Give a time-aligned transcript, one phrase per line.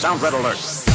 [0.00, 0.89] Sound red alert.